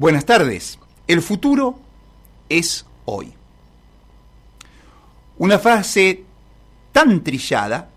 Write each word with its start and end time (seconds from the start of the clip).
Buenas 0.00 0.24
tardes. 0.24 0.78
El 1.06 1.20
futuro 1.20 1.78
es 2.48 2.86
hoy. 3.04 3.34
Una 5.36 5.58
frase 5.58 6.24
tan 6.90 7.22
trillada 7.22 7.90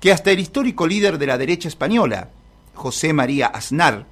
que 0.00 0.10
hasta 0.12 0.30
el 0.30 0.40
histórico 0.40 0.86
líder 0.86 1.18
de 1.18 1.26
la 1.26 1.36
derecha 1.36 1.68
española, 1.68 2.30
José 2.72 3.12
María 3.12 3.48
Aznar, 3.48 4.06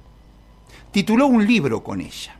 tituló 0.91 1.25
un 1.25 1.47
libro 1.47 1.83
con 1.83 1.99
ella. 1.99 2.35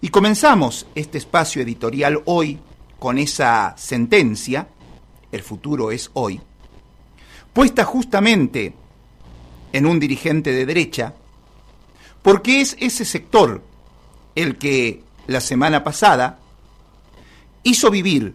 Y 0.00 0.08
comenzamos 0.08 0.86
este 0.94 1.18
espacio 1.18 1.60
editorial 1.60 2.22
hoy 2.24 2.58
con 2.98 3.18
esa 3.18 3.74
sentencia, 3.76 4.66
el 5.30 5.42
futuro 5.42 5.90
es 5.90 6.10
hoy, 6.14 6.40
puesta 7.52 7.84
justamente 7.84 8.72
en 9.74 9.84
un 9.84 10.00
dirigente 10.00 10.52
de 10.52 10.64
derecha, 10.64 11.12
porque 12.28 12.60
es 12.60 12.76
ese 12.78 13.06
sector 13.06 13.62
el 14.34 14.58
que 14.58 15.02
la 15.28 15.40
semana 15.40 15.82
pasada 15.82 16.40
hizo 17.62 17.90
vivir 17.90 18.34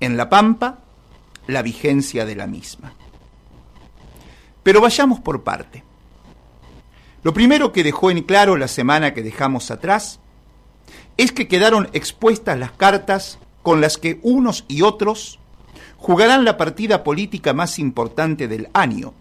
en 0.00 0.18
La 0.18 0.28
Pampa 0.28 0.80
la 1.46 1.62
vigencia 1.62 2.26
de 2.26 2.36
la 2.36 2.46
misma. 2.46 2.92
Pero 4.62 4.82
vayamos 4.82 5.20
por 5.20 5.44
parte. 5.44 5.82
Lo 7.22 7.32
primero 7.32 7.72
que 7.72 7.82
dejó 7.82 8.10
en 8.10 8.22
claro 8.22 8.54
la 8.58 8.68
semana 8.68 9.14
que 9.14 9.22
dejamos 9.22 9.70
atrás 9.70 10.20
es 11.16 11.32
que 11.32 11.48
quedaron 11.48 11.88
expuestas 11.94 12.58
las 12.58 12.72
cartas 12.72 13.38
con 13.62 13.80
las 13.80 13.96
que 13.96 14.20
unos 14.24 14.66
y 14.68 14.82
otros 14.82 15.38
jugarán 15.96 16.44
la 16.44 16.58
partida 16.58 17.02
política 17.02 17.54
más 17.54 17.78
importante 17.78 18.46
del 18.46 18.68
año, 18.74 19.14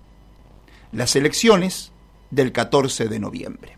las 0.92 1.16
elecciones 1.16 1.94
del 2.30 2.52
14 2.52 3.08
de 3.08 3.20
noviembre. 3.20 3.75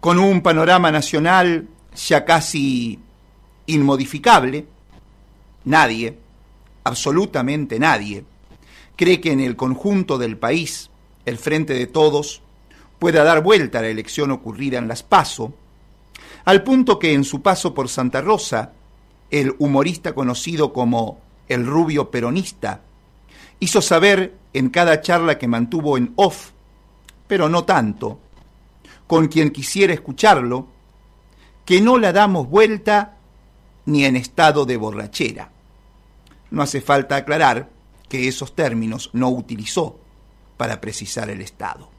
Con 0.00 0.18
un 0.18 0.40
panorama 0.40 0.90
nacional 0.90 1.68
ya 1.94 2.24
casi 2.24 2.98
inmodificable, 3.66 4.66
nadie, 5.64 6.16
absolutamente 6.84 7.78
nadie, 7.78 8.24
cree 8.96 9.20
que 9.20 9.32
en 9.32 9.40
el 9.40 9.56
conjunto 9.56 10.16
del 10.16 10.38
país 10.38 10.90
el 11.26 11.36
Frente 11.36 11.74
de 11.74 11.86
Todos 11.86 12.42
pueda 12.98 13.24
dar 13.24 13.42
vuelta 13.42 13.78
a 13.78 13.82
la 13.82 13.88
elección 13.88 14.30
ocurrida 14.30 14.78
en 14.78 14.88
Las 14.88 15.02
Paso, 15.02 15.54
al 16.44 16.62
punto 16.62 16.98
que 16.98 17.12
en 17.12 17.24
su 17.24 17.42
paso 17.42 17.74
por 17.74 17.88
Santa 17.88 18.20
Rosa, 18.20 18.72
el 19.30 19.54
humorista 19.58 20.14
conocido 20.14 20.72
como 20.72 21.20
el 21.48 21.66
rubio 21.66 22.10
peronista, 22.10 22.80
hizo 23.58 23.82
saber 23.82 24.34
en 24.54 24.70
cada 24.70 25.00
charla 25.02 25.38
que 25.38 25.46
mantuvo 25.46 25.98
en 25.98 26.12
off, 26.16 26.50
pero 27.26 27.48
no 27.48 27.64
tanto, 27.64 28.18
con 29.10 29.26
quien 29.26 29.50
quisiera 29.50 29.92
escucharlo, 29.92 30.68
que 31.64 31.80
no 31.80 31.98
la 31.98 32.12
damos 32.12 32.48
vuelta 32.48 33.16
ni 33.86 34.04
en 34.04 34.14
estado 34.14 34.64
de 34.66 34.76
borrachera. 34.76 35.50
No 36.52 36.62
hace 36.62 36.80
falta 36.80 37.16
aclarar 37.16 37.68
que 38.08 38.28
esos 38.28 38.54
términos 38.54 39.10
no 39.12 39.30
utilizó 39.30 39.98
para 40.56 40.80
precisar 40.80 41.28
el 41.28 41.40
Estado. 41.40 41.90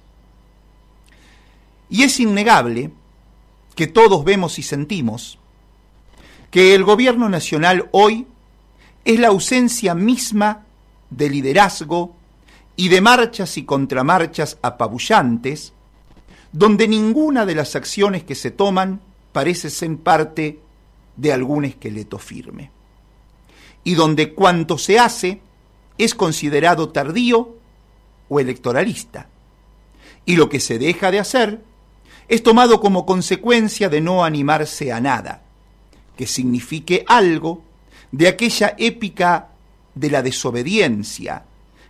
Y 1.90 2.04
es 2.04 2.18
innegable 2.22 2.92
que 3.76 3.88
todos 3.88 4.24
vemos 4.24 4.58
y 4.58 4.64
sentimos 4.64 5.38
que 6.50 6.74
el 6.76 6.86
gobierno 6.86 7.28
nacional 7.28 7.90
hoy 7.92 8.26
es 9.04 9.20
la 9.20 9.28
ausencia 9.28 9.96
misma 9.96 10.64
de 11.10 11.30
liderazgo 11.30 12.16
y 12.78 12.88
de 12.88 13.02
marchas 13.02 13.58
y 13.58 13.66
contramarchas 13.66 14.58
apabullantes, 14.62 15.74
donde 16.52 16.88
ninguna 16.88 17.46
de 17.46 17.56
las 17.56 17.76
acciones 17.76 18.24
que 18.24 18.36
se 18.36 18.52
toman 18.52 19.02
parece 19.32 19.70
ser 19.70 19.98
parte 19.98 20.60
de 21.16 21.34
algún 21.34 21.66
esqueleto 21.66 22.18
firme, 22.18 22.72
y 23.84 23.96
donde 23.96 24.34
cuanto 24.34 24.78
se 24.78 25.00
hace 25.00 25.42
es 25.98 26.16
considerado 26.16 26.90
tardío 26.90 27.56
o 28.30 28.40
electoralista, 28.40 29.30
y 30.26 30.36
lo 30.36 30.50
que 30.50 30.60
se 30.60 30.78
deja 30.78 31.12
de 31.12 31.20
hacer 31.20 31.62
es 32.28 32.44
tomado 32.44 32.80
como 32.80 33.06
consecuencia 33.06 33.90
de 33.90 34.02
no 34.02 34.24
animarse 34.24 34.92
a 34.92 35.00
nada, 35.00 35.44
que 36.16 36.28
signifique 36.28 37.04
algo 37.08 37.64
de 38.12 38.28
aquella 38.28 38.76
épica 38.78 39.50
de 39.96 40.10
la 40.10 40.22
desobediencia, 40.22 41.46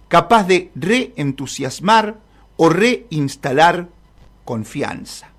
capaz 0.07 0.43
de 0.43 0.71
reentusiasmar 0.75 2.19
o 2.57 2.69
reinstalar 2.69 3.89
confianza. 4.51 5.29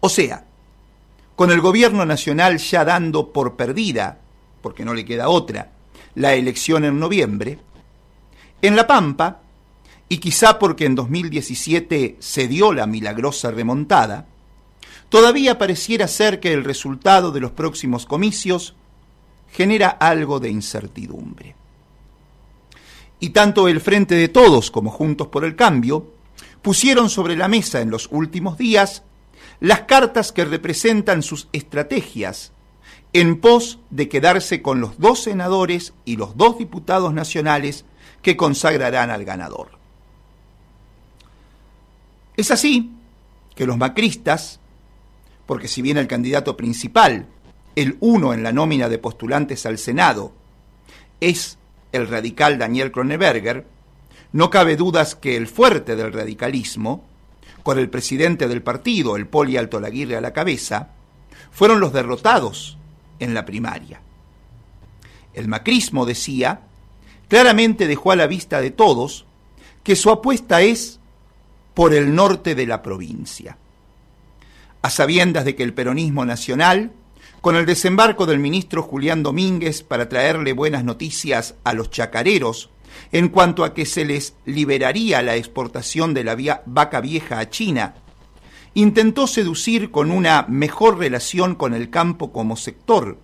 O 0.00 0.08
sea, 0.08 0.46
con 1.34 1.50
el 1.50 1.60
gobierno 1.60 2.06
nacional 2.06 2.56
ya 2.56 2.86
dando 2.86 3.34
por 3.34 3.54
perdida, 3.54 4.18
porque 4.62 4.82
no 4.82 4.94
le 4.94 5.04
queda 5.04 5.28
otra, 5.28 5.72
la 6.14 6.32
elección 6.32 6.86
en 6.86 6.98
noviembre, 6.98 7.58
en 8.62 8.76
La 8.76 8.86
Pampa, 8.86 9.42
y 10.08 10.16
quizá 10.16 10.58
porque 10.58 10.86
en 10.86 10.94
2017 10.94 12.16
se 12.18 12.48
dio 12.48 12.72
la 12.72 12.86
milagrosa 12.86 13.50
remontada, 13.50 14.24
todavía 15.10 15.58
pareciera 15.58 16.08
ser 16.08 16.40
que 16.40 16.54
el 16.54 16.64
resultado 16.64 17.30
de 17.30 17.40
los 17.40 17.50
próximos 17.50 18.06
comicios 18.06 18.74
genera 19.52 19.90
algo 19.90 20.40
de 20.40 20.48
incertidumbre. 20.48 21.54
Y 23.20 23.30
tanto 23.30 23.68
el 23.68 23.82
Frente 23.82 24.14
de 24.14 24.28
Todos 24.28 24.70
como 24.70 24.90
Juntos 24.90 25.26
por 25.26 25.44
el 25.44 25.56
Cambio 25.56 26.15
pusieron 26.66 27.10
sobre 27.10 27.36
la 27.36 27.46
mesa 27.46 27.80
en 27.80 27.92
los 27.92 28.08
últimos 28.10 28.58
días 28.58 29.04
las 29.60 29.82
cartas 29.82 30.32
que 30.32 30.44
representan 30.44 31.22
sus 31.22 31.46
estrategias 31.52 32.50
en 33.12 33.40
pos 33.40 33.78
de 33.90 34.08
quedarse 34.08 34.62
con 34.62 34.80
los 34.80 34.98
dos 34.98 35.22
senadores 35.22 35.94
y 36.04 36.16
los 36.16 36.36
dos 36.36 36.58
diputados 36.58 37.14
nacionales 37.14 37.84
que 38.20 38.36
consagrarán 38.36 39.10
al 39.10 39.24
ganador. 39.24 39.78
Es 42.36 42.50
así 42.50 42.90
que 43.54 43.64
los 43.64 43.78
macristas, 43.78 44.58
porque 45.46 45.68
si 45.68 45.82
bien 45.82 45.98
el 45.98 46.08
candidato 46.08 46.56
principal, 46.56 47.28
el 47.76 47.96
uno 48.00 48.34
en 48.34 48.42
la 48.42 48.50
nómina 48.50 48.88
de 48.88 48.98
postulantes 48.98 49.66
al 49.66 49.78
Senado, 49.78 50.32
es 51.20 51.58
el 51.92 52.08
radical 52.08 52.58
Daniel 52.58 52.90
Kroneberger, 52.90 53.75
no 54.36 54.50
cabe 54.50 54.76
dudas 54.76 55.14
que 55.14 55.34
el 55.34 55.46
fuerte 55.46 55.96
del 55.96 56.12
radicalismo, 56.12 57.06
con 57.62 57.78
el 57.78 57.88
presidente 57.88 58.48
del 58.48 58.62
partido, 58.62 59.16
el 59.16 59.26
Poli 59.26 59.56
Alto 59.56 59.80
Laguirre 59.80 60.14
a 60.14 60.20
la 60.20 60.34
cabeza, 60.34 60.90
fueron 61.50 61.80
los 61.80 61.94
derrotados 61.94 62.76
en 63.18 63.32
la 63.32 63.46
primaria. 63.46 64.02
El 65.32 65.48
macrismo, 65.48 66.04
decía, 66.04 66.60
claramente 67.28 67.86
dejó 67.86 68.12
a 68.12 68.16
la 68.16 68.26
vista 68.26 68.60
de 68.60 68.70
todos 68.70 69.24
que 69.82 69.96
su 69.96 70.10
apuesta 70.10 70.60
es 70.60 71.00
por 71.72 71.94
el 71.94 72.14
norte 72.14 72.54
de 72.54 72.66
la 72.66 72.82
provincia. 72.82 73.56
A 74.82 74.90
sabiendas 74.90 75.46
de 75.46 75.56
que 75.56 75.62
el 75.62 75.72
peronismo 75.72 76.26
nacional, 76.26 76.92
con 77.40 77.56
el 77.56 77.64
desembarco 77.64 78.26
del 78.26 78.38
ministro 78.38 78.82
Julián 78.82 79.22
Domínguez 79.22 79.82
para 79.82 80.10
traerle 80.10 80.52
buenas 80.52 80.84
noticias 80.84 81.54
a 81.64 81.72
los 81.72 81.88
chacareros 81.90 82.68
en 83.12 83.28
cuanto 83.28 83.64
a 83.64 83.74
que 83.74 83.86
se 83.86 84.04
les 84.04 84.34
liberaría 84.44 85.22
la 85.22 85.36
exportación 85.36 86.14
de 86.14 86.24
la 86.24 86.62
vaca 86.66 87.00
vieja 87.00 87.38
a 87.38 87.50
China, 87.50 87.94
intentó 88.74 89.26
seducir 89.26 89.90
con 89.90 90.10
una 90.10 90.44
mejor 90.48 90.98
relación 90.98 91.54
con 91.54 91.74
el 91.74 91.90
campo 91.90 92.32
como 92.32 92.56
sector 92.56 93.18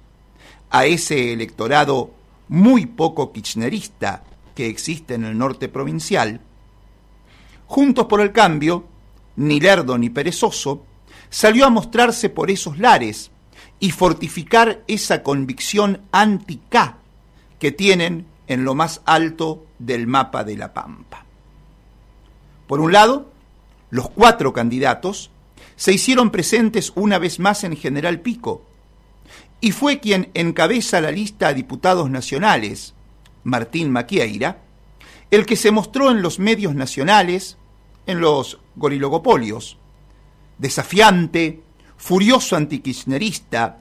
a 0.70 0.86
ese 0.86 1.32
electorado 1.32 2.12
muy 2.48 2.86
poco 2.86 3.32
kirchnerista 3.32 4.24
que 4.54 4.66
existe 4.66 5.14
en 5.14 5.24
el 5.24 5.36
norte 5.36 5.68
provincial, 5.68 6.40
Juntos 7.72 8.04
por 8.04 8.20
el 8.20 8.32
Cambio, 8.32 8.84
ni 9.36 9.58
lerdo 9.58 9.96
ni 9.96 10.10
perezoso, 10.10 10.84
salió 11.30 11.64
a 11.64 11.70
mostrarse 11.70 12.28
por 12.28 12.50
esos 12.50 12.78
lares 12.78 13.30
y 13.80 13.92
fortificar 13.92 14.82
esa 14.86 15.22
convicción 15.22 16.02
anti-K 16.12 16.98
que 17.58 17.72
tienen 17.72 18.26
en 18.46 18.64
lo 18.64 18.74
más 18.74 19.02
alto 19.04 19.66
del 19.78 20.06
mapa 20.06 20.44
de 20.44 20.56
la 20.56 20.74
Pampa. 20.74 21.24
Por 22.66 22.80
un 22.80 22.92
lado, 22.92 23.30
los 23.90 24.08
cuatro 24.10 24.52
candidatos 24.52 25.30
se 25.76 25.92
hicieron 25.92 26.30
presentes 26.30 26.92
una 26.94 27.18
vez 27.18 27.38
más 27.38 27.64
en 27.64 27.76
General 27.76 28.20
Pico, 28.20 28.62
y 29.60 29.72
fue 29.72 30.00
quien 30.00 30.30
encabeza 30.34 31.00
la 31.00 31.10
lista 31.10 31.48
a 31.48 31.54
diputados 31.54 32.10
nacionales, 32.10 32.94
Martín 33.44 33.90
Maquieira, 33.90 34.58
el 35.30 35.46
que 35.46 35.56
se 35.56 35.70
mostró 35.70 36.10
en 36.10 36.20
los 36.20 36.38
medios 36.38 36.74
nacionales, 36.74 37.56
en 38.06 38.20
los 38.20 38.58
gorilogopolios, 38.76 39.78
desafiante, 40.58 41.62
furioso 41.96 42.56
antikirchnerista, 42.56 43.78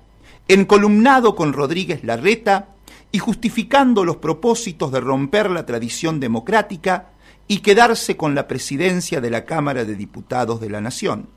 encolumnado 0.47 1.35
con 1.35 1.53
Rodríguez 1.53 2.03
Larreta 2.03 2.70
y 3.11 3.19
justificando 3.19 4.05
los 4.05 4.17
propósitos 4.17 4.91
de 4.91 5.01
romper 5.01 5.49
la 5.49 5.65
tradición 5.65 6.19
democrática 6.19 7.09
y 7.47 7.59
quedarse 7.59 8.15
con 8.15 8.33
la 8.35 8.47
presidencia 8.47 9.19
de 9.19 9.29
la 9.29 9.43
Cámara 9.45 9.83
de 9.83 9.95
Diputados 9.95 10.61
de 10.61 10.69
la 10.69 10.79
Nación. 10.79 11.27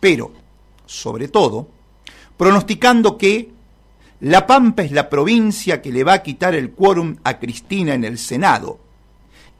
Pero, 0.00 0.32
sobre 0.86 1.28
todo, 1.28 1.68
pronosticando 2.36 3.18
que 3.18 3.50
La 4.20 4.46
Pampa 4.46 4.82
es 4.82 4.92
la 4.92 5.10
provincia 5.10 5.82
que 5.82 5.92
le 5.92 6.04
va 6.04 6.14
a 6.14 6.22
quitar 6.22 6.54
el 6.54 6.70
quórum 6.70 7.16
a 7.24 7.38
Cristina 7.38 7.94
en 7.94 8.04
el 8.04 8.18
Senado, 8.18 8.78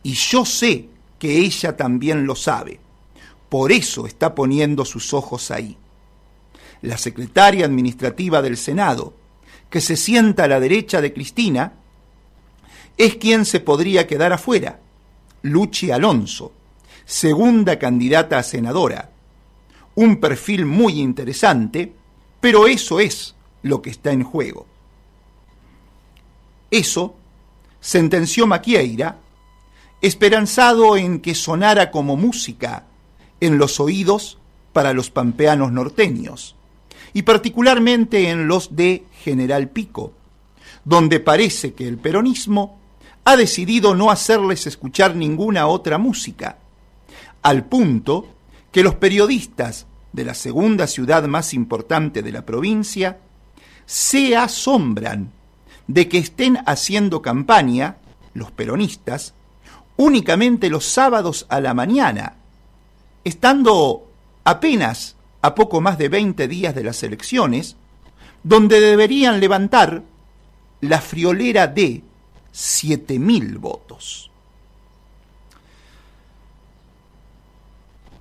y 0.03 0.15
yo 0.15 0.45
sé 0.45 0.89
que 1.19 1.39
ella 1.39 1.77
también 1.77 2.27
lo 2.27 2.35
sabe. 2.35 2.81
Por 3.49 3.71
eso 3.71 4.07
está 4.07 4.35
poniendo 4.35 4.85
sus 4.85 5.13
ojos 5.13 5.51
ahí. 5.51 5.77
La 6.81 6.97
secretaria 6.97 7.67
administrativa 7.67 8.41
del 8.41 8.57
Senado, 8.57 9.15
que 9.73 9.81
se 9.81 9.97
sienta 9.97 10.45
a 10.45 10.49
la 10.49 10.61
derecha 10.61 11.01
de 11.01 11.15
Cristina, 11.15 11.73
es 12.99 13.17
quien 13.17 13.47
se 13.47 13.59
podría 13.59 14.07
quedar 14.07 14.35
afuera, 14.35 14.81
Luchi 15.41 15.91
Alonso, 15.91 16.53
segunda 17.07 17.79
candidata 17.79 18.37
a 18.37 18.43
senadora. 18.43 19.11
Un 19.95 20.21
perfil 20.21 20.67
muy 20.67 21.01
interesante, 21.01 21.91
pero 22.39 22.67
eso 22.67 23.01
es 23.01 23.35
lo 23.63 23.81
que 23.81 23.89
está 23.89 24.13
en 24.13 24.25
juego. 24.25 24.67
Eso 26.71 27.15
sentenció 27.81 28.47
Maquieira, 28.47 29.21
esperanzado 30.03 30.99
en 30.99 31.21
que 31.21 31.35
sonara 31.35 31.91
como 31.91 32.19
música 32.19 32.85
en 33.41 33.57
los 33.57 33.81
oídos 33.81 34.37
para 34.75 34.93
los 34.93 35.11
pampeanos 35.11 35.73
norteños, 35.73 36.57
y 37.13 37.23
particularmente 37.23 38.31
en 38.31 38.49
los 38.49 38.75
de 38.75 39.05
General 39.23 39.69
Pico, 39.69 40.13
donde 40.85 41.21
parece 41.21 41.75
que 41.75 41.87
el 41.87 41.99
peronismo 41.99 42.79
ha 43.25 43.37
decidido 43.37 43.95
no 43.95 44.11
hacerles 44.11 44.67
escuchar 44.67 45.15
ninguna 45.15 45.67
otra 45.67 45.99
música, 45.99 46.59
al 47.43 47.65
punto 47.65 48.27
que 48.71 48.83
los 48.83 48.95
periodistas 48.95 49.87
de 50.13 50.25
la 50.25 50.35
segunda 50.35 50.87
ciudad 50.87 51.25
más 51.25 51.55
importante 51.55 52.23
de 52.23 52.33
la 52.33 52.45
provincia 52.45 53.19
se 53.87 54.37
asombran 54.37 55.31
de 55.87 56.09
que 56.09 56.19
estén 56.19 56.59
haciendo 56.67 57.23
campaña, 57.23 57.97
los 58.35 58.51
peronistas, 58.51 59.35
únicamente 59.97 60.71
los 60.71 60.85
sábados 60.87 61.47
a 61.49 61.61
la 61.61 61.75
mañana, 61.75 62.37
estando 63.25 64.09
apenas 64.45 65.17
a 65.43 65.55
poco 65.55 65.81
más 65.81 65.99
de 65.99 66.09
20 66.09 66.49
días 66.49 66.75
de 66.75 66.85
las 66.85 67.03
elecciones, 67.03 67.77
donde 68.43 68.81
deberían 68.81 69.41
levantar 69.41 70.03
la 70.81 71.01
friolera 71.01 71.67
de 71.67 72.03
7.000 72.55 73.59
votos. 73.59 74.31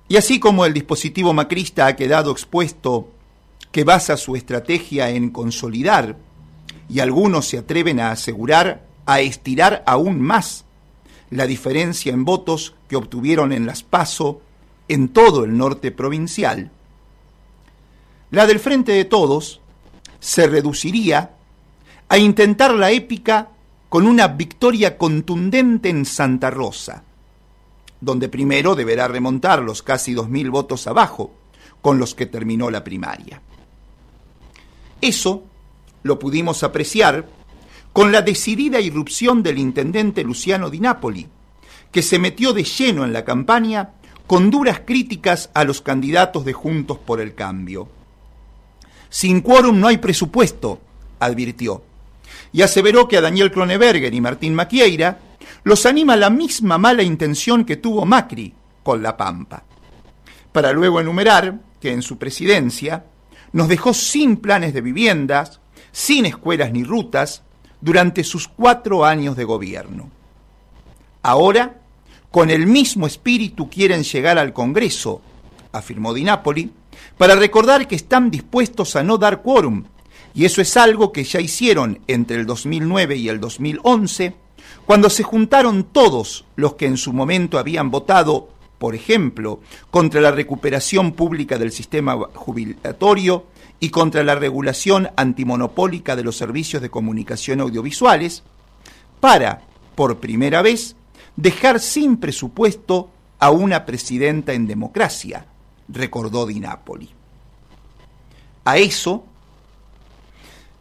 Y 0.08 0.16
así 0.16 0.38
como 0.38 0.66
el 0.66 0.74
dispositivo 0.74 1.32
macrista 1.32 1.86
ha 1.86 1.96
quedado 1.96 2.32
expuesto 2.32 3.08
que 3.70 3.84
basa 3.84 4.16
su 4.16 4.36
estrategia 4.36 5.08
en 5.10 5.30
consolidar, 5.30 6.16
y 6.88 7.00
algunos 7.00 7.46
se 7.48 7.58
atreven 7.58 8.00
a 8.00 8.10
asegurar 8.10 8.84
a 9.06 9.20
estirar 9.20 9.82
aún 9.86 10.20
más 10.20 10.64
la 11.30 11.46
diferencia 11.46 12.12
en 12.12 12.24
votos 12.24 12.74
que 12.88 12.96
obtuvieron 12.96 13.52
en 13.52 13.64
las 13.64 13.82
PASO 13.82 14.42
en 14.88 15.08
todo 15.08 15.44
el 15.44 15.56
norte 15.56 15.90
provincial, 15.90 16.70
la 18.32 18.46
del 18.46 18.58
Frente 18.58 18.92
de 18.92 19.04
Todos 19.04 19.60
se 20.18 20.46
reduciría 20.46 21.32
a 22.08 22.18
intentar 22.18 22.72
la 22.72 22.90
épica 22.90 23.50
con 23.90 24.06
una 24.06 24.26
victoria 24.26 24.96
contundente 24.96 25.90
en 25.90 26.06
Santa 26.06 26.50
Rosa, 26.50 27.04
donde 28.00 28.30
primero 28.30 28.74
deberá 28.74 29.06
remontar 29.06 29.62
los 29.62 29.82
casi 29.82 30.14
dos 30.14 30.30
mil 30.30 30.50
votos 30.50 30.86
abajo 30.86 31.34
con 31.82 31.98
los 31.98 32.14
que 32.14 32.24
terminó 32.24 32.70
la 32.70 32.82
primaria. 32.82 33.42
Eso 35.02 35.44
lo 36.02 36.18
pudimos 36.18 36.62
apreciar 36.62 37.28
con 37.92 38.12
la 38.12 38.22
decidida 38.22 38.80
irrupción 38.80 39.42
del 39.42 39.58
intendente 39.58 40.24
Luciano 40.24 40.70
Di 40.70 40.80
Napoli, 40.80 41.28
que 41.90 42.00
se 42.00 42.18
metió 42.18 42.54
de 42.54 42.64
lleno 42.64 43.04
en 43.04 43.12
la 43.12 43.26
campaña 43.26 43.90
con 44.26 44.50
duras 44.50 44.80
críticas 44.86 45.50
a 45.52 45.64
los 45.64 45.82
candidatos 45.82 46.46
de 46.46 46.54
Juntos 46.54 46.96
por 46.96 47.20
el 47.20 47.34
Cambio. 47.34 47.88
Sin 49.12 49.42
quórum 49.42 49.78
no 49.78 49.88
hay 49.88 49.98
presupuesto, 49.98 50.80
advirtió 51.20 51.82
y 52.50 52.62
aseveró 52.62 53.08
que 53.08 53.18
a 53.18 53.20
Daniel 53.20 53.52
Kroneberger 53.52 54.12
y 54.14 54.22
Martín 54.22 54.54
Maquieira 54.54 55.18
los 55.64 55.84
anima 55.84 56.16
la 56.16 56.30
misma 56.30 56.78
mala 56.78 57.02
intención 57.02 57.66
que 57.66 57.76
tuvo 57.76 58.06
Macri 58.06 58.54
con 58.82 59.02
La 59.02 59.18
Pampa, 59.18 59.64
para 60.50 60.72
luego 60.72 60.98
enumerar 60.98 61.60
que 61.78 61.92
en 61.92 62.00
su 62.00 62.16
presidencia 62.16 63.04
nos 63.52 63.68
dejó 63.68 63.92
sin 63.92 64.38
planes 64.38 64.72
de 64.72 64.80
viviendas, 64.80 65.60
sin 65.92 66.24
escuelas 66.24 66.72
ni 66.72 66.82
rutas, 66.82 67.42
durante 67.82 68.24
sus 68.24 68.48
cuatro 68.48 69.04
años 69.04 69.36
de 69.36 69.44
gobierno. 69.44 70.08
Ahora, 71.22 71.80
con 72.30 72.48
el 72.48 72.66
mismo 72.66 73.06
espíritu 73.06 73.68
quieren 73.68 74.04
llegar 74.04 74.38
al 74.38 74.54
Congreso, 74.54 75.20
afirmó 75.70 76.14
Di 76.14 76.24
Napoli, 76.24 76.72
para 77.18 77.34
recordar 77.34 77.86
que 77.86 77.94
están 77.94 78.30
dispuestos 78.30 78.96
a 78.96 79.02
no 79.02 79.18
dar 79.18 79.42
quórum. 79.42 79.84
Y 80.34 80.44
eso 80.44 80.60
es 80.62 80.76
algo 80.76 81.12
que 81.12 81.24
ya 81.24 81.40
hicieron 81.40 82.00
entre 82.06 82.36
el 82.36 82.46
2009 82.46 83.16
y 83.16 83.28
el 83.28 83.40
2011, 83.40 84.34
cuando 84.86 85.10
se 85.10 85.22
juntaron 85.22 85.84
todos 85.84 86.44
los 86.56 86.74
que 86.74 86.86
en 86.86 86.96
su 86.96 87.12
momento 87.12 87.58
habían 87.58 87.90
votado, 87.90 88.48
por 88.78 88.94
ejemplo, 88.94 89.60
contra 89.90 90.20
la 90.20 90.30
recuperación 90.30 91.12
pública 91.12 91.58
del 91.58 91.70
sistema 91.70 92.16
jubilatorio 92.34 93.46
y 93.78 93.90
contra 93.90 94.22
la 94.22 94.34
regulación 94.34 95.10
antimonopólica 95.16 96.16
de 96.16 96.24
los 96.24 96.36
servicios 96.36 96.82
de 96.82 96.90
comunicación 96.90 97.60
audiovisuales, 97.60 98.42
para, 99.20 99.62
por 99.94 100.18
primera 100.18 100.62
vez, 100.62 100.96
dejar 101.36 101.80
sin 101.80 102.16
presupuesto 102.16 103.10
a 103.38 103.50
una 103.50 103.84
presidenta 103.84 104.52
en 104.52 104.66
democracia, 104.66 105.46
recordó 105.88 106.46
Di 106.46 106.60
Napoli. 106.60 107.08
A 108.64 108.78
eso 108.78 109.24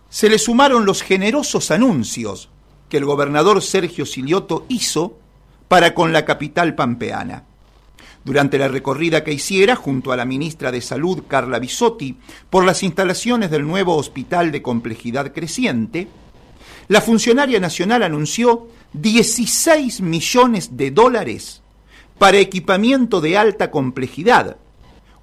se 0.10 0.30
le 0.30 0.38
sumaron 0.38 0.86
los 0.86 1.02
generosos 1.02 1.72
anuncios 1.72 2.50
que 2.90 2.98
el 2.98 3.06
gobernador 3.06 3.62
Sergio 3.62 4.06
Silioto 4.06 4.66
hizo 4.68 5.18
para 5.68 5.94
con 5.94 6.12
la 6.12 6.26
capital 6.26 6.76
pampeana. 6.76 7.46
Durante 8.24 8.60
la 8.60 8.68
recorrida 8.68 9.24
que 9.24 9.34
hiciera 9.34 9.76
junto 9.76 10.12
a 10.12 10.18
la 10.18 10.26
ministra 10.26 10.72
de 10.72 10.82
Salud 10.82 11.24
Carla 11.28 11.58
Bisotti 11.58 12.18
por 12.50 12.66
las 12.66 12.84
instalaciones 12.84 13.50
del 13.50 13.66
nuevo 13.66 13.96
hospital 13.96 14.52
de 14.52 14.62
complejidad 14.62 15.32
creciente, 15.34 16.08
la 16.88 17.02
funcionaria 17.02 17.60
nacional 17.60 18.04
anunció 18.04 18.68
16 18.94 20.02
millones 20.02 20.76
de 20.76 20.92
dólares 20.92 21.62
para 22.18 22.38
equipamiento 22.38 23.22
de 23.22 23.38
alta 23.38 23.72
complejidad, 23.72 24.58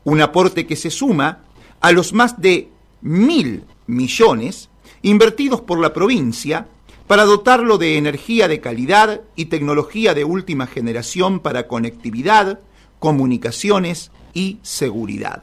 un 0.09 0.21
aporte 0.21 0.67
que 0.67 0.77
se 0.77 0.91
suma 0.91 1.45
a 1.81 1.93
los 1.93 2.13
más 2.13 2.41
de 2.41 2.69
mil 3.03 3.65
millones 3.87 4.69
invertidos 5.03 5.61
por 5.61 5.79
la 5.81 5.93
provincia 5.93 6.67
para 7.07 7.25
dotarlo 7.25 7.79
de 7.79 7.97
energía 7.97 8.49
de 8.49 8.61
calidad 8.61 9.23
y 9.37 9.47
tecnología 9.47 10.15
de 10.15 10.25
última 10.25 10.67
generación 10.67 11.41
para 11.41 11.67
conectividad, 11.67 12.61
comunicaciones 12.99 14.11
y 14.35 14.59
seguridad. 14.63 15.43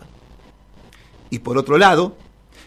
Y 1.30 1.40
por 1.40 1.58
otro 1.58 1.78
lado, 1.78 2.16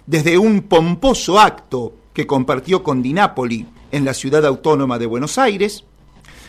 desde 0.07 0.39
un 0.39 0.63
pomposo 0.63 1.39
acto 1.39 1.95
que 2.13 2.27
compartió 2.27 2.83
con 2.83 3.03
Dinápoli 3.03 3.67
en 3.93 4.05
la 4.05 4.15
ciudad 4.15 4.45
autónoma 4.45 4.99
de 4.99 5.07
Buenos 5.07 5.39
Aires, 5.39 5.85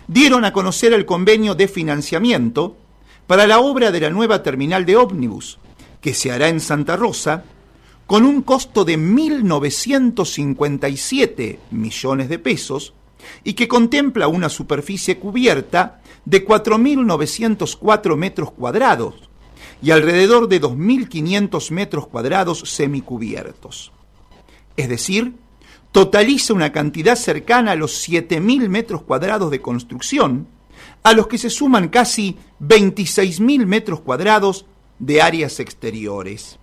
dieron 0.08 0.44
a 0.46 0.54
conocer 0.54 0.94
el 0.94 1.06
convenio 1.06 1.54
de 1.54 1.68
financiamiento 1.68 2.78
para 3.30 3.46
la 3.46 3.60
obra 3.60 3.92
de 3.92 4.00
la 4.00 4.10
nueva 4.10 4.42
terminal 4.42 4.88
de 4.88 4.96
ómnibus, 4.96 5.60
que 6.02 6.16
se 6.16 6.32
hará 6.32 6.48
en 6.48 6.60
Santa 6.60 6.96
Rosa 6.96 7.44
con 8.08 8.26
un 8.26 8.42
costo 8.42 8.86
de 8.86 8.98
1.957 8.98 11.60
millones 11.70 12.28
de 12.28 12.40
pesos 12.40 12.96
y 13.44 13.54
que 13.54 13.68
contempla 13.68 14.28
una 14.28 14.50
superficie 14.50 15.20
cubierta 15.20 16.02
de 16.26 16.44
4.904 16.44 18.16
metros 18.16 18.52
cuadrados 18.52 19.30
y 19.80 19.92
alrededor 19.92 20.48
de 20.48 20.60
2.500 20.60 21.70
metros 21.70 22.08
cuadrados 22.08 22.62
semicubiertos. 22.62 23.92
Es 24.76 24.90
decir, 24.90 25.36
totaliza 25.92 26.56
una 26.56 26.72
cantidad 26.72 27.16
cercana 27.16 27.74
a 27.74 27.76
los 27.76 28.10
7.000 28.10 28.70
metros 28.70 29.04
cuadrados 29.04 29.52
de 29.52 29.62
construcción, 29.62 30.48
a 31.04 31.14
los 31.14 31.28
que 31.28 31.38
se 31.38 31.50
suman 31.50 31.90
casi 31.90 32.38
26.000 32.62 33.66
metros 33.66 34.02
cuadrados 34.02 34.66
de 35.00 35.22
áreas 35.22 35.60
exteriores. 35.60 36.60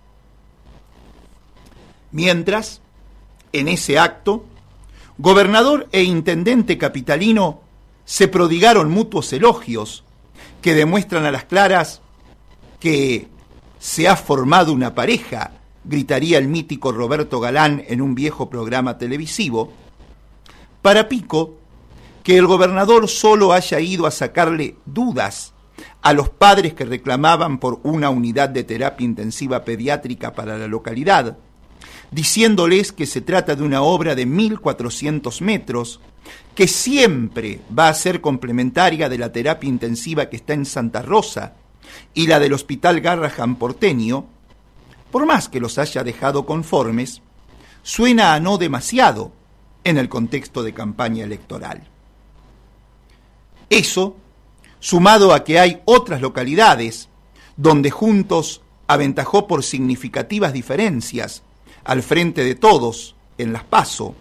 Mientras, 2.11 2.81
en 3.51 3.67
ese 3.67 3.99
acto, 3.99 4.45
gobernador 5.17 5.87
e 5.91 6.03
intendente 6.03 6.77
capitalino 6.77 7.61
se 8.05 8.27
prodigaron 8.27 8.89
mutuos 8.89 9.33
elogios 9.33 10.03
que 10.61 10.73
demuestran 10.73 11.25
a 11.25 11.31
las 11.31 11.45
claras 11.45 12.01
que 12.79 13.27
se 13.79 14.07
ha 14.07 14.15
formado 14.15 14.71
una 14.71 14.95
pareja, 14.95 15.51
gritaría 15.83 16.37
el 16.37 16.47
mítico 16.47 16.91
Roberto 16.91 17.39
Galán 17.39 17.83
en 17.87 18.01
un 18.01 18.15
viejo 18.15 18.49
programa 18.49 18.97
televisivo, 18.97 19.73
para 20.81 21.09
Pico, 21.09 21.56
que 22.27 22.37
el 22.37 22.45
gobernador 22.45 23.07
solo 23.07 23.53
haya 23.53 23.79
ido 23.79 24.05
a 24.05 24.11
sacarle 24.11 24.75
dudas 24.85 25.53
a 26.01 26.11
los 26.11 26.27
padres 26.27 26.73
que 26.73 26.83
reclamaban 26.83 27.57
por 27.57 27.79
una 27.83 28.09
unidad 28.09 28.49
de 28.49 28.65
terapia 28.65 29.05
intensiva 29.05 29.63
pediátrica 29.63 30.33
para 30.33 30.57
la 30.57 30.67
localidad, 30.67 31.37
diciéndoles 32.11 32.91
que 32.91 33.05
se 33.05 33.21
trata 33.21 33.55
de 33.55 33.63
una 33.63 33.81
obra 33.81 34.13
de 34.13 34.27
1.400 34.27 35.39
metros, 35.39 36.01
que 36.53 36.67
siempre 36.67 37.61
va 37.71 37.87
a 37.87 37.93
ser 37.93 38.19
complementaria 38.19 39.07
de 39.07 39.19
la 39.19 39.31
terapia 39.31 39.69
intensiva 39.69 40.25
que 40.25 40.35
está 40.35 40.51
en 40.51 40.65
Santa 40.65 41.01
Rosa 41.01 41.53
y 42.13 42.27
la 42.27 42.41
del 42.41 42.51
Hospital 42.51 42.99
Garrahan 42.99 43.55
porteño, 43.55 44.25
por 45.11 45.25
más 45.25 45.47
que 45.47 45.61
los 45.61 45.77
haya 45.77 46.03
dejado 46.03 46.45
conformes, 46.45 47.21
suena 47.83 48.33
a 48.33 48.41
no 48.41 48.57
demasiado 48.57 49.31
en 49.85 49.97
el 49.97 50.09
contexto 50.09 50.61
de 50.61 50.73
campaña 50.73 51.23
electoral. 51.23 51.87
Eso, 53.69 54.15
sumado 54.79 55.33
a 55.33 55.43
que 55.43 55.59
hay 55.59 55.81
otras 55.85 56.21
localidades 56.21 57.09
donde 57.57 57.91
juntos 57.91 58.61
aventajó 58.87 59.47
por 59.47 59.63
significativas 59.63 60.53
diferencias 60.53 61.43
al 61.83 62.03
frente 62.03 62.43
de 62.43 62.55
todos 62.55 63.15
en 63.37 63.53
las 63.53 63.63
PASO, 63.63 64.15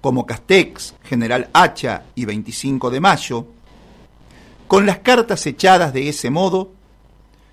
como 0.00 0.26
Castex, 0.26 0.94
General 1.04 1.50
Hacha 1.52 2.04
y 2.14 2.24
25 2.24 2.90
de 2.90 3.00
Mayo, 3.00 3.46
con 4.68 4.86
las 4.86 4.98
cartas 4.98 5.46
echadas 5.46 5.92
de 5.92 6.08
ese 6.08 6.30
modo, 6.30 6.72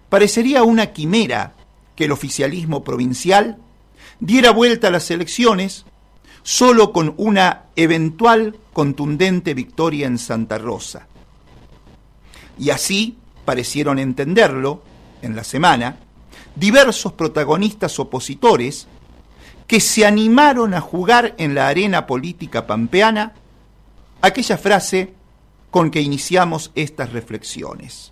parecería 0.10 0.64
una 0.64 0.94
quimera 0.94 1.54
que 1.96 2.06
el 2.06 2.12
oficialismo 2.12 2.84
provincial 2.84 3.58
diera 4.20 4.52
vuelta 4.52 4.88
a 4.88 4.92
las 4.92 5.10
elecciones 5.12 5.86
solo 6.44 6.92
con 6.92 7.14
una 7.18 7.64
eventual 7.76 8.58
contundente 8.74 9.54
victoria 9.54 10.08
en 10.08 10.18
Santa 10.18 10.58
Rosa. 10.58 11.08
Y 12.57 12.69
así 12.69 13.17
parecieron 13.45 14.00
entenderlo, 14.00 14.81
en 15.24 15.36
la 15.36 15.43
semana, 15.43 15.98
diversos 16.55 17.13
protagonistas 17.13 17.98
opositores 18.00 18.88
que 19.65 19.79
se 19.79 20.05
animaron 20.05 20.74
a 20.74 20.81
jugar 20.81 21.33
en 21.38 21.55
la 21.55 21.67
arena 21.67 22.05
política 22.05 22.67
pampeana 22.67 23.33
aquella 24.22 24.57
frase 24.57 25.13
con 25.72 25.89
que 25.89 26.01
iniciamos 26.01 26.72
estas 26.75 27.12
reflexiones. 27.13 28.12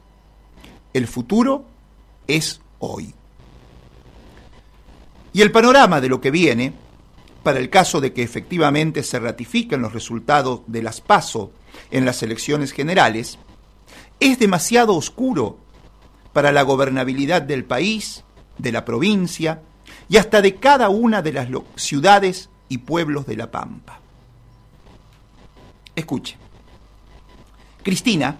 El 0.93 1.07
futuro 1.07 1.65
es 2.27 2.61
hoy. 2.79 3.13
Y 5.33 5.41
el 5.41 5.51
panorama 5.51 6.01
de 6.01 6.09
lo 6.09 6.19
que 6.19 6.31
viene, 6.31 6.73
para 7.43 7.59
el 7.59 7.69
caso 7.69 8.01
de 8.01 8.13
que 8.13 8.23
efectivamente 8.23 9.03
se 9.03 9.19
ratifiquen 9.19 9.81
los 9.81 9.93
resultados 9.93 10.61
de 10.67 10.81
las 10.81 11.01
PASO 11.01 11.51
en 11.91 12.05
las 12.05 12.23
elecciones 12.23 12.71
generales, 12.71 13.37
es 14.21 14.37
demasiado 14.39 14.95
oscuro 14.95 15.57
para 16.31 16.51
la 16.51 16.61
gobernabilidad 16.61 17.41
del 17.41 17.65
país, 17.65 18.23
de 18.57 18.71
la 18.71 18.85
provincia 18.85 19.63
y 20.07 20.17
hasta 20.17 20.41
de 20.41 20.55
cada 20.55 20.89
una 20.89 21.21
de 21.21 21.33
las 21.33 21.47
ciudades 21.75 22.49
y 22.69 22.77
pueblos 22.77 23.25
de 23.25 23.35
La 23.35 23.49
Pampa. 23.49 23.99
Escuche. 25.95 26.37
Cristina, 27.83 28.37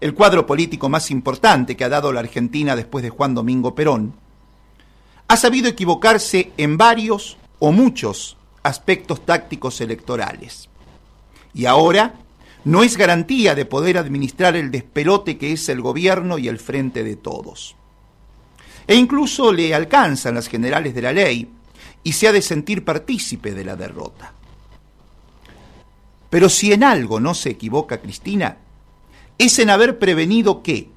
el 0.00 0.12
cuadro 0.12 0.44
político 0.44 0.88
más 0.88 1.10
importante 1.12 1.76
que 1.76 1.84
ha 1.84 1.88
dado 1.88 2.12
la 2.12 2.20
Argentina 2.20 2.74
después 2.74 3.04
de 3.04 3.10
Juan 3.10 3.32
Domingo 3.32 3.76
Perón, 3.76 4.12
ha 5.28 5.36
sabido 5.36 5.68
equivocarse 5.68 6.52
en 6.56 6.76
varios 6.76 7.38
o 7.60 7.70
muchos 7.70 8.36
aspectos 8.64 9.24
tácticos 9.24 9.80
electorales. 9.80 10.68
Y 11.54 11.66
ahora 11.66 12.14
no 12.66 12.82
es 12.82 12.96
garantía 12.96 13.54
de 13.54 13.64
poder 13.64 13.96
administrar 13.96 14.56
el 14.56 14.72
despelote 14.72 15.38
que 15.38 15.52
es 15.52 15.68
el 15.68 15.80
gobierno 15.80 16.36
y 16.36 16.48
el 16.48 16.58
frente 16.58 17.04
de 17.04 17.14
todos. 17.14 17.76
E 18.88 18.96
incluso 18.96 19.52
le 19.52 19.72
alcanzan 19.72 20.34
las 20.34 20.48
generales 20.48 20.92
de 20.92 21.02
la 21.02 21.12
ley 21.12 21.48
y 22.02 22.12
se 22.12 22.26
ha 22.26 22.32
de 22.32 22.42
sentir 22.42 22.84
partícipe 22.84 23.54
de 23.54 23.64
la 23.64 23.76
derrota. 23.76 24.32
Pero 26.28 26.48
si 26.48 26.72
en 26.72 26.82
algo 26.82 27.20
no 27.20 27.34
se 27.34 27.50
equivoca 27.50 28.00
Cristina, 28.00 28.56
es 29.38 29.60
en 29.60 29.70
haber 29.70 30.00
prevenido 30.00 30.64
que, 30.64 30.90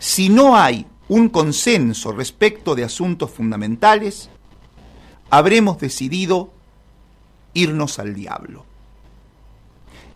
si 0.00 0.30
no 0.30 0.56
hay 0.56 0.84
un 1.08 1.28
consenso 1.28 2.10
respecto 2.10 2.74
de 2.74 2.82
asuntos 2.82 3.30
fundamentales, 3.30 4.30
habremos 5.30 5.78
decidido 5.78 6.52
irnos 7.54 8.00
al 8.00 8.14
diablo. 8.14 8.71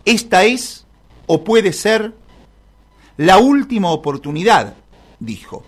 Esta 0.07 0.45
es, 0.45 0.87
o 1.27 1.43
puede 1.43 1.73
ser, 1.73 2.15
la 3.17 3.39
última 3.39 3.91
oportunidad, 3.91 4.75
dijo. 5.19 5.65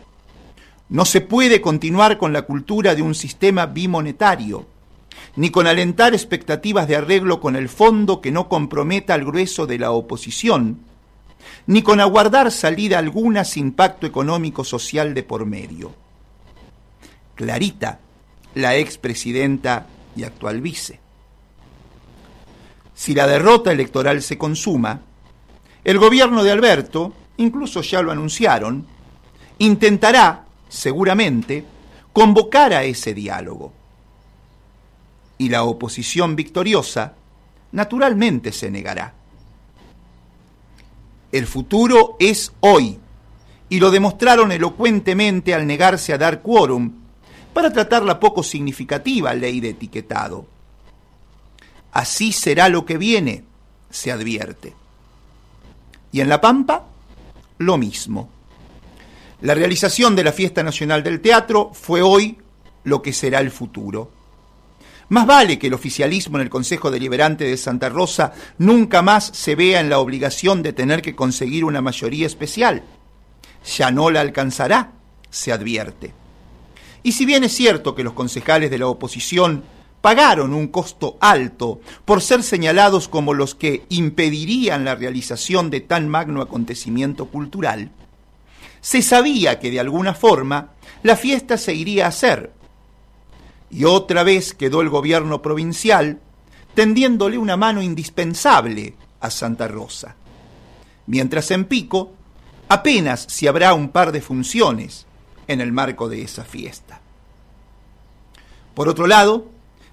No 0.88 1.04
se 1.04 1.21
puede 1.21 1.61
continuar 1.61 2.18
con 2.18 2.33
la 2.33 2.42
cultura 2.42 2.95
de 2.95 3.02
un 3.02 3.16
sistema 3.16 3.66
bimonetario, 3.66 4.68
ni 5.35 5.50
con 5.50 5.66
alentar 5.66 6.14
expectativas 6.14 6.87
de 6.87 6.95
arreglo 6.95 7.40
con 7.40 7.57
el 7.57 7.68
fondo 7.68 8.21
que 8.21 8.30
no 8.30 8.49
comprometa 8.49 9.12
al 9.12 9.25
grueso 9.25 9.66
de 9.66 9.80
la 9.80 9.90
oposición, 9.90 10.83
ni 11.66 11.83
con 11.83 12.00
aguardar 12.00 12.52
salida 12.52 13.00
alguna 13.00 13.45
sin 13.45 13.73
pacto 13.73 14.07
económico 14.07 14.62
social 14.62 15.14
de 15.14 15.25
por 15.25 15.47
medio. 15.47 15.92
Clarita, 17.35 17.99
la 18.54 18.76
expresidenta 18.76 19.88
y 20.14 20.23
actual 20.23 20.61
vice 20.61 21.07
si 22.99 23.14
la 23.14 23.28
derrota 23.28 23.71
electoral 23.71 24.23
se 24.23 24.37
consuma, 24.37 25.00
el 25.85 25.99
gobierno 25.99 26.43
de 26.43 26.50
Alberto, 26.50 27.14
incluso 27.37 27.81
ya 27.81 28.02
lo 28.02 28.11
anunciaron, 28.11 28.85
intentará, 29.59 30.47
seguramente, 30.69 31.64
convocar 32.12 32.73
a 32.73 32.83
ese 32.83 33.14
diálogo. 33.14 33.73
Y 35.38 35.49
la 35.49 35.62
oposición 35.62 36.35
victoriosa, 36.35 37.14
naturalmente, 37.71 38.50
se 38.50 38.69
negará. 38.69 39.14
El 41.31 41.47
futuro 41.47 42.17
es 42.19 42.52
hoy, 42.59 42.99
y 43.69 43.78
lo 43.78 43.93
demostraron 43.93 44.50
elocuentemente 44.50 45.55
al 45.55 45.69
negarse 45.69 46.12
a 46.12 46.19
dar 46.19 46.43
quórum 46.43 46.95
para 47.55 47.73
tratar 47.73 48.02
la 48.02 48.19
poco 48.19 48.43
significativa 48.43 49.33
ley 49.35 49.61
de 49.61 49.69
etiquetado 49.69 50.57
Así 51.99 52.31
será 52.31 52.69
lo 52.69 52.87
que 52.87 52.97
viene, 52.97 53.43
se 53.90 54.12
advierte. 54.12 54.73
Y 56.12 56.21
en 56.21 56.28
La 56.28 56.40
Pampa, 56.40 56.87
lo 57.59 57.76
mismo. 57.76 58.31
La 59.40 59.52
realización 59.52 60.14
de 60.14 60.23
la 60.23 60.31
Fiesta 60.31 60.62
Nacional 60.62 61.02
del 61.02 61.21
Teatro 61.21 61.73
fue 61.75 62.00
hoy 62.00 62.38
lo 62.85 63.02
que 63.02 63.12
será 63.12 63.40
el 63.40 63.50
futuro. 63.50 64.12
Más 65.09 65.26
vale 65.26 65.59
que 65.59 65.67
el 65.67 65.75
oficialismo 65.75 66.37
en 66.37 66.43
el 66.43 66.50
Consejo 66.50 66.93
Deliberante 66.93 67.43
de 67.43 67.57
Santa 67.57 67.88
Rosa 67.88 68.33
nunca 68.59 69.02
más 69.02 69.33
se 69.35 69.57
vea 69.57 69.81
en 69.81 69.90
la 69.90 69.99
obligación 69.99 70.62
de 70.62 70.73
tener 70.73 71.02
que 71.02 71.17
conseguir 71.17 71.64
una 71.64 71.81
mayoría 71.81 72.28
especial. 72.28 72.85
Ya 73.76 73.90
no 73.90 74.09
la 74.12 74.21
alcanzará, 74.21 74.93
se 75.31 75.50
advierte. 75.50 76.14
Y 77.02 77.11
si 77.11 77.26
bien 77.26 77.43
es 77.43 77.57
cierto 77.57 77.97
que 77.97 78.05
los 78.05 78.12
concejales 78.12 78.71
de 78.71 78.78
la 78.78 78.87
oposición 78.87 79.64
pagaron 80.00 80.55
un 80.55 80.69
costo 80.69 81.17
alto 81.21 81.81
por 82.05 82.23
ser 82.23 82.43
señalados 82.43 83.09
como 83.09 83.35
los 83.35 83.55
que 83.55 83.85
impedirían 83.88 84.85
la 84.85 84.95
realización 84.95 85.71
de 85.71 85.81
tan 85.81 86.09
magno 86.09 86.40
acontecimiento 86.40 87.26
cultural, 87.26 87.90
se 88.81 89.02
sabía 89.02 89.59
que 89.59 89.71
de 89.71 89.81
alguna 89.81 90.14
forma 90.14 90.71
la 91.02 91.17
fiesta 91.17 91.59
se 91.59 91.75
iría 91.75 92.07
a 92.07 92.09
hacer. 92.09 92.52
Y 93.71 93.85
otra 93.85 94.23
vez 94.23 94.55
quedó 94.55 94.81
el 94.81 94.88
gobierno 94.88 95.43
provincial 95.43 96.21
tendiéndole 96.75 97.38
una 97.38 97.57
mano 97.57 97.83
indispensable 97.83 98.95
a 99.21 99.31
Santa 99.31 99.69
Rosa. 99.69 100.14
Mientras 101.07 101.50
en 101.50 101.64
Pico 101.64 102.12
apenas 102.69 103.26
si 103.28 103.47
habrá 103.47 103.75
un 103.75 103.88
par 103.88 104.12
de 104.12 104.21
funciones 104.21 105.07
en 105.47 105.61
el 105.61 105.73
marco 105.73 106.09
de 106.09 106.23
esa 106.23 106.45
fiesta. 106.45 107.00
Por 108.75 108.88
otro 108.88 109.07
lado, 109.07 109.49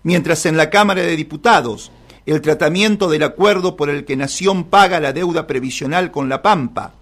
mientras 0.06 0.46
en 0.46 0.56
la 0.56 0.70
Cámara 0.70 1.02
de 1.02 1.18
Diputados 1.18 1.92
el 2.26 2.40
tratamiento 2.40 3.10
del 3.10 3.24
acuerdo 3.24 3.76
por 3.76 3.90
el 3.90 4.06
que 4.06 4.16
Nación 4.16 4.64
paga 4.64 5.02
la 5.02 5.12
deuda 5.12 5.46
previsional 5.46 6.12
con 6.12 6.30
La 6.30 6.42
Pampa 6.42 6.94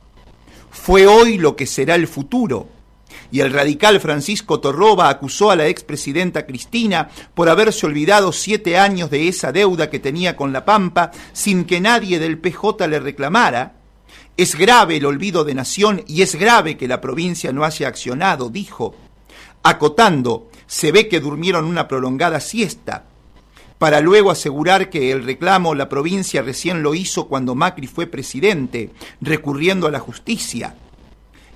fue 0.73 1.05
hoy 1.05 1.37
lo 1.37 1.55
que 1.55 1.67
será 1.67 1.95
el 1.95 2.07
futuro. 2.07 2.67
Y 3.31 3.41
el 3.41 3.53
radical 3.53 3.99
Francisco 3.99 4.59
Torroba 4.59 5.07
acusó 5.09 5.51
a 5.51 5.55
la 5.55 5.67
expresidenta 5.67 6.45
Cristina 6.45 7.09
por 7.35 7.47
haberse 7.47 7.85
olvidado 7.85 8.31
siete 8.31 8.77
años 8.77 9.09
de 9.09 9.27
esa 9.27 9.51
deuda 9.51 9.89
que 9.89 9.99
tenía 9.99 10.35
con 10.35 10.51
La 10.51 10.65
Pampa 10.65 11.11
sin 11.31 11.65
que 11.65 11.79
nadie 11.79 12.19
del 12.19 12.39
PJ 12.39 12.87
le 12.87 12.99
reclamara. 12.99 13.75
Es 14.35 14.55
grave 14.55 14.97
el 14.97 15.05
olvido 15.05 15.43
de 15.43 15.53
nación 15.53 16.03
y 16.07 16.23
es 16.23 16.35
grave 16.35 16.75
que 16.75 16.87
la 16.87 17.01
provincia 17.01 17.51
no 17.51 17.63
haya 17.63 17.87
accionado, 17.87 18.49
dijo, 18.49 18.95
acotando, 19.61 20.49
se 20.73 20.91
ve 20.91 21.07
que 21.07 21.19
durmieron 21.19 21.65
una 21.65 21.87
prolongada 21.87 22.39
siesta, 22.39 23.03
para 23.77 23.99
luego 23.99 24.31
asegurar 24.31 24.89
que 24.89 25.11
el 25.11 25.23
reclamo 25.23 25.75
la 25.75 25.87
provincia 25.87 26.41
recién 26.41 26.81
lo 26.81 26.95
hizo 26.95 27.27
cuando 27.27 27.53
Macri 27.53 27.85
fue 27.85 28.07
presidente, 28.07 28.89
recurriendo 29.21 29.85
a 29.85 29.91
la 29.91 29.99
justicia. 29.99 30.75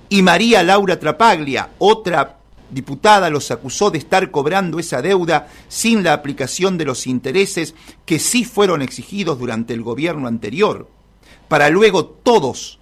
Y 0.08 0.22
María 0.22 0.62
Laura 0.62 1.00
Trapaglia, 1.00 1.70
otra 1.78 2.38
diputada, 2.70 3.28
los 3.28 3.50
acusó 3.50 3.90
de 3.90 3.98
estar 3.98 4.30
cobrando 4.30 4.78
esa 4.78 5.02
deuda 5.02 5.48
sin 5.66 6.04
la 6.04 6.12
aplicación 6.12 6.78
de 6.78 6.84
los 6.84 7.08
intereses 7.08 7.74
que 8.06 8.20
sí 8.20 8.44
fueron 8.44 8.82
exigidos 8.82 9.40
durante 9.40 9.74
el 9.74 9.82
gobierno 9.82 10.28
anterior 10.28 10.88
para 11.48 11.70
luego 11.70 12.06
todos 12.06 12.78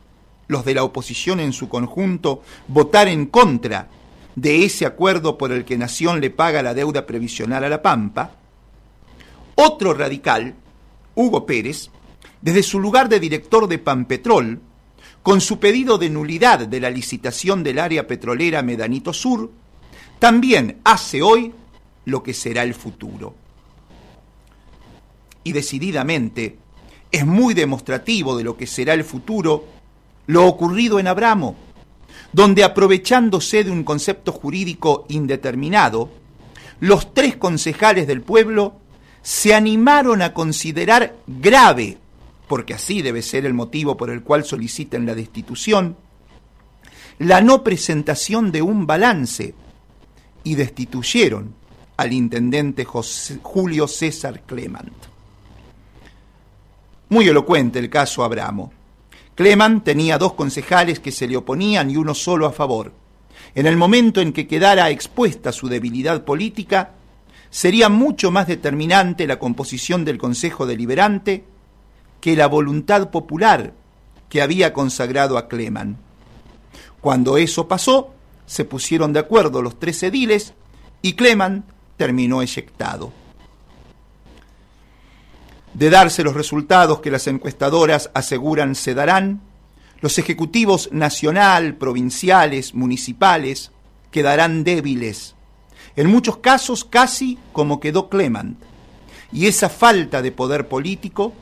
los 0.49 0.67
de 0.67 0.75
la 0.75 0.85
oposición 0.85 1.41
en 1.41 1.55
su 1.55 1.71
conjunto 1.71 2.43
votar 2.69 3.09
en 3.09 3.25
contra 3.25 3.89
de 4.37 4.65
ese 4.65 4.87
acuerdo 4.87 5.39
por 5.39 5.51
el 5.51 5.65
que 5.65 5.79
Nación 5.79 6.21
le 6.21 6.31
paga 6.31 6.63
la 6.63 6.75
deuda 6.75 7.07
previsional 7.07 7.65
a 7.65 7.69
La 7.69 7.83
Pampa, 7.83 8.33
otro 9.57 9.95
radical, 9.95 10.55
Hugo 11.15 11.47
Pérez, 11.47 11.91
desde 12.43 12.63
su 12.63 12.79
lugar 12.79 13.09
de 13.09 13.19
director 13.19 13.67
de 13.67 13.79
Pampetrol, 13.79 14.61
con 15.23 15.41
su 15.41 15.59
pedido 15.59 15.97
de 15.97 16.11
nulidad 16.11 16.69
de 16.69 16.81
la 16.81 16.91
licitación 16.91 17.65
del 17.65 17.79
área 17.79 18.07
petrolera 18.07 18.63
Medanito 18.63 19.13
Sur, 19.13 19.51
también 20.19 20.81
hace 20.85 21.23
hoy 21.23 21.53
lo 22.05 22.23
que 22.23 22.35
será 22.35 22.63
el 22.63 22.75
futuro. 22.75 23.35
Y 25.45 25.53
decididamente, 25.53 26.59
es 27.11 27.25
muy 27.25 27.55
demostrativo 27.55 28.37
de 28.37 28.45
lo 28.45 28.57
que 28.57 28.67
será 28.67 28.93
el 28.93 29.05
futuro 29.05 29.65
lo 30.27 30.45
ocurrido 30.45 30.99
en 30.99 31.07
Abramo, 31.07 31.57
donde 32.37 32.65
aprovechándose 32.65 33.65
de 33.65 33.71
un 33.71 33.83
concepto 33.83 34.31
jurídico 34.31 35.07
indeterminado, 35.09 36.11
los 36.81 37.15
tres 37.15 37.35
concejales 37.37 38.07
del 38.07 38.21
pueblo 38.21 38.77
se 39.23 39.55
animaron 39.55 40.21
a 40.21 40.35
considerar 40.35 41.17
grave, 41.27 41.97
porque 42.47 42.75
así 42.75 43.01
debe 43.01 43.23
ser 43.23 43.47
el 43.47 43.55
motivo 43.55 43.97
por 43.97 44.11
el 44.11 44.23
cual 44.23 44.45
solicitan 44.45 45.07
la 45.07 45.15
destitución, 45.15 45.97
la 47.19 47.41
no 47.41 47.65
presentación 47.65 48.53
de 48.53 48.61
un 48.61 48.87
balance 48.87 49.55
y 50.45 50.57
destituyeron 50.57 51.55
al 51.97 52.13
intendente 52.13 52.85
Julio 52.85 53.89
César 53.89 54.43
Clement. 54.43 54.93
Muy 57.09 57.29
elocuente 57.29 57.79
el 57.79 57.89
caso 57.89 58.23
Abramo. 58.23 58.75
Cleman 59.37 59.85
tenía 59.85 60.17
dos 60.17 60.33
concejales 60.33 60.99
que 60.99 61.13
se 61.13 61.29
le 61.29 61.37
oponían 61.37 61.91
y 61.91 61.99
uno 61.99 62.15
solo 62.15 62.47
a 62.47 62.53
favor. 62.53 62.95
En 63.55 63.67
el 63.67 63.77
momento 63.77 64.23
en 64.23 64.33
que 64.33 64.47
quedara 64.47 64.89
expuesta 64.89 65.53
su 65.53 65.69
debilidad 65.69 66.25
política, 66.25 66.93
sería 67.51 67.91
mucho 67.91 68.31
más 68.31 68.47
determinante 68.47 69.27
la 69.27 69.39
composición 69.39 70.07
del 70.07 70.17
Consejo 70.17 70.65
Deliberante 70.65 71.45
que 72.19 72.35
la 72.35 72.47
voluntad 72.47 73.11
popular 73.11 73.75
que 74.31 74.41
había 74.41 74.73
consagrado 74.73 75.37
a 75.37 75.49
Cleman. 75.49 75.99
Cuando 77.03 77.37
eso 77.37 77.69
pasó, 77.69 78.15
se 78.47 78.65
pusieron 78.65 79.13
de 79.13 79.21
acuerdo 79.21 79.61
los 79.61 79.79
tres 79.79 80.03
ediles 80.03 80.55
y 81.03 81.13
Cleman 81.13 81.67
terminó 81.99 82.41
eyectado 82.41 83.26
de 85.77 85.91
darse 85.91 86.25
los 86.25 86.33
resultados 86.33 87.01
que 87.01 87.11
las 87.11 87.27
encuestadoras 87.27 88.11
aseguran 88.15 88.75
se 88.75 88.95
darán, 88.95 89.43
los 90.01 90.19
ejecutivos 90.19 90.89
nacional, 90.91 91.75
provinciales, 91.75 92.75
municipales 92.75 93.73
quedarán 94.11 94.65
débiles, 94.65 95.35
en 95.95 96.07
muchos 96.09 96.39
casos 96.39 96.85
casi 96.85 97.39
como 97.53 97.79
quedó 97.79 98.09
Clement. 98.09 98.59
Y 99.33 99.49
esa 99.49 99.69
falta 99.69 100.23
de 100.23 100.33
poder 100.33 100.67
político, 100.67 101.35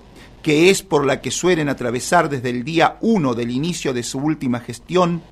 que 0.43 0.69
es 0.69 0.83
por 0.83 1.07
la 1.07 1.21
que 1.21 1.31
suelen 1.31 1.69
atravesar 1.69 2.29
desde 2.29 2.51
el 2.51 2.65
día 2.65 2.99
uno 3.03 3.35
del 3.35 3.53
inicio 3.53 3.93
de 3.93 4.03
su 4.03 4.19
última 4.19 4.59
gestión, 4.59 5.23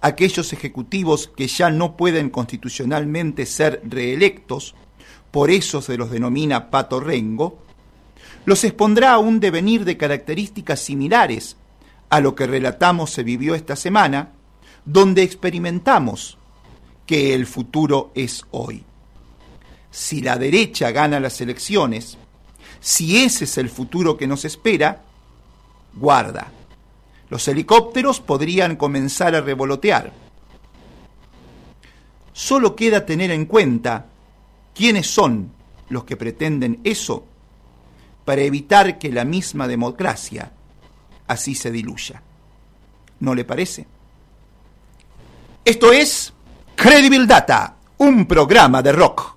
aquellos 0.00 0.52
ejecutivos 0.52 1.28
que 1.36 1.48
ya 1.48 1.70
no 1.70 1.96
pueden 1.96 2.30
constitucionalmente 2.30 3.46
ser 3.46 3.80
reelectos, 3.84 4.76
por 5.32 5.50
eso 5.50 5.82
se 5.82 5.96
los 5.96 6.12
denomina 6.12 6.70
pato 6.70 7.00
rengo, 7.00 7.63
los 8.44 8.64
expondrá 8.64 9.12
a 9.12 9.18
un 9.18 9.40
devenir 9.40 9.84
de 9.84 9.96
características 9.96 10.80
similares 10.80 11.56
a 12.10 12.20
lo 12.20 12.34
que 12.34 12.46
relatamos 12.46 13.10
se 13.10 13.22
vivió 13.22 13.54
esta 13.54 13.76
semana, 13.76 14.32
donde 14.84 15.22
experimentamos 15.22 16.38
que 17.06 17.34
el 17.34 17.46
futuro 17.46 18.12
es 18.14 18.44
hoy. 18.50 18.84
Si 19.90 20.20
la 20.20 20.36
derecha 20.36 20.90
gana 20.90 21.20
las 21.20 21.40
elecciones, 21.40 22.18
si 22.80 23.22
ese 23.24 23.44
es 23.44 23.58
el 23.58 23.70
futuro 23.70 24.16
que 24.16 24.26
nos 24.26 24.44
espera, 24.44 25.02
guarda. 25.94 26.52
Los 27.30 27.48
helicópteros 27.48 28.20
podrían 28.20 28.76
comenzar 28.76 29.34
a 29.34 29.40
revolotear. 29.40 30.12
Solo 32.32 32.76
queda 32.76 33.06
tener 33.06 33.30
en 33.30 33.46
cuenta 33.46 34.06
quiénes 34.74 35.06
son 35.06 35.52
los 35.88 36.04
que 36.04 36.16
pretenden 36.16 36.80
eso 36.84 37.24
para 38.24 38.42
evitar 38.42 38.98
que 38.98 39.12
la 39.12 39.24
misma 39.24 39.68
democracia 39.68 40.52
así 41.26 41.54
se 41.54 41.70
diluya. 41.70 42.22
¿No 43.20 43.34
le 43.34 43.44
parece? 43.44 43.86
Esto 45.64 45.92
es 45.92 46.32
Credible 46.76 47.26
Data, 47.26 47.76
un 47.98 48.26
programa 48.26 48.82
de 48.82 48.92
rock. 48.92 49.33